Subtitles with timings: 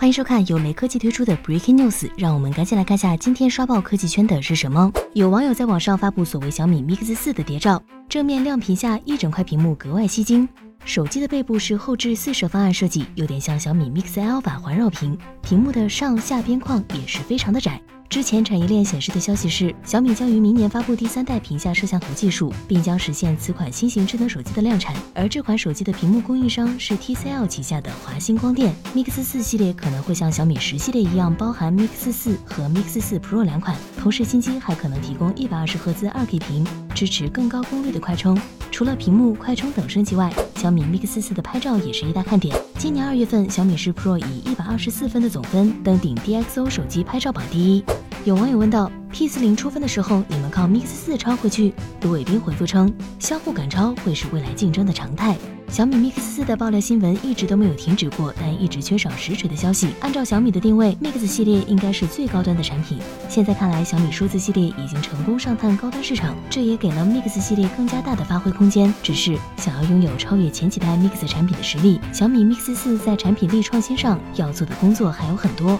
[0.00, 4.92] 欢迎收看由雷科技推出的 Breaking News，让我们赶紧来看下今天刷爆科技圈的是什么。
[5.12, 10.48] 有网友在网上发布所谓小米 Mix 四的谍照，正面亮屏下一整块屏幕格外吸睛。
[10.84, 17.82] 手机的背部是后置四摄方案设计，有点像小米 Mix Alpha 环绕屏，屏幕的上下边框也是非常的窄。
[18.08, 24.96] 之前产业链显示的消息是，小米将于明年发布第三代屏下摄像头技术，并将实现此款新型智能手机的量产。
[25.14, 28.74] 而这款手机的屏幕供应商是 TCL 旗下的华星光电。
[28.94, 38.40] Mix 四系列可能会像小米十系列一样，包含 Mix 四和 Mix 四 Pro 两款，同时新机还可能提供一百二十赫兹二 K 屏，支持更高功率的快充。
[38.78, 42.56] 除了屏幕、快充等升级外，小米 Mix 四的拍照也是一大看点。
[42.78, 47.84] 今年二月份，小米十 Pro 以一百二十四分的总分登顶 DxO 手机拍照榜第一。
[48.24, 51.72] 有网友问到：P 四零出分的时候，你们靠 Mix 四超回去？
[52.02, 55.36] 卢伟斌回复称，相互赶超会是未来竞争的常态。
[55.68, 59.88] 小米 Mix 四的爆料新闻一直都没有停止过，但一直缺少实锤的消息。
[60.00, 62.98] 按照小米的定位，Mix 系列应该是最高端的产品。
[63.28, 68.92] 现在看来，小米数字系列已经成功上探高端市场，这也给了 Mix 系列更加大的发挥空间。
[69.02, 75.78] 只是想要拥有超越前几代 Mix 产品的实力，小米 Mix 四在产品力创新上要做的工作还有很多。